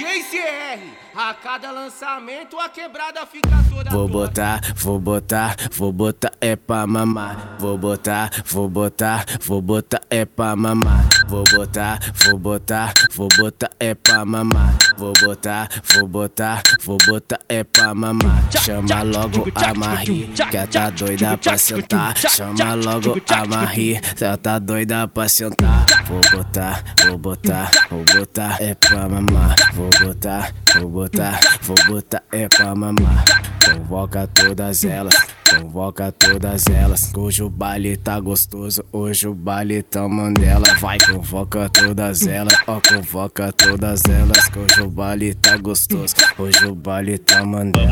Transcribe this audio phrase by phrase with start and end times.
[0.00, 0.80] DJ CR,
[1.14, 6.86] a cada lançamento a quebrada fica toda Vou botar, vou botar, vou botar é pra
[6.86, 7.56] mamar.
[7.58, 11.06] Vou botar, vou botar, vou botar é pra mamar.
[11.28, 14.74] Vou botar, vou botar, vou botar é pra mamar.
[14.96, 18.50] Vou botar, vou botar, vou botar é pra mamar.
[18.64, 22.16] Chama logo a Marie, que tá doida pra sentar.
[22.16, 25.84] Chama logo a Marie, ela tá doida pra sentar.
[26.10, 29.54] Vou botar, vou botar, vou botar é pra mamar.
[29.72, 33.24] Vou botar, vou botar, vou botar é pra mamar.
[33.64, 35.14] Convoca todas elas,
[35.50, 37.12] convoca todas elas.
[37.16, 40.66] Hoje o baile tá gostoso, hoje o baile tá mandela.
[40.80, 44.50] Vai, convoca todas elas, ó, convoca todas elas.
[44.56, 47.90] Hoje o baile tá gostoso, hoje o baile tá mandela.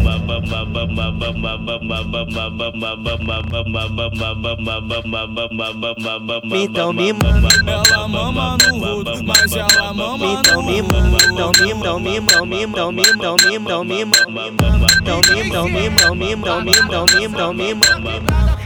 [6.55, 11.53] Então me mama, Ela mama no rodo, mas ela mama então no me mama, então
[11.53, 15.41] me, então me, então me, então me, então me, então me, então me, então me,
[15.41, 17.75] então me, então me, então me, então me, me,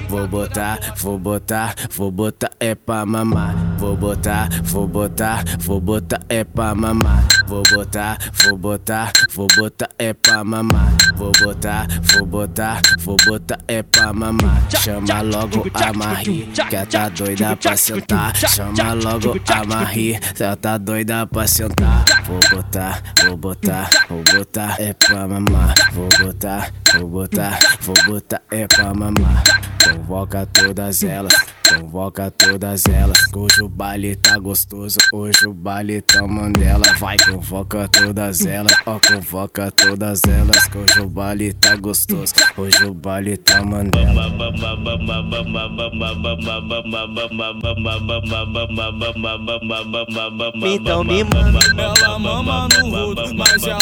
[0.08, 3.71] Vou botar, vou botar, vou botar é pra mamar.
[3.82, 7.26] Vou botar, vou botar, vou botar é pra mamar.
[7.48, 10.92] Vou botar, vou botar, vou botar é pra mamar.
[11.16, 14.62] Vou botar, vou botar, vou botar é pra mamar.
[14.70, 18.36] Chama logo a Marie, que ela tá doida pra sentar.
[18.36, 22.04] Chama logo a Marie, ela tá doida pra sentar.
[22.24, 25.74] Vou botar, vou botar, vou botar é pra mamar.
[25.92, 29.42] Vou botar, vou botar, vou botar é pra mamar.
[29.82, 31.34] Convoca todas elas,
[31.80, 33.18] convoca todas elas.
[33.34, 36.82] Hoje o baile tá gostoso, hoje o baile tá mandela.
[36.98, 40.68] Vai, convoca todas elas, ó, convoca todas elas.
[40.74, 44.12] Hoje o baile tá gostoso, hoje o baile tá mandela.
[50.64, 53.81] então me mama, Ela mama no rodo, mas ela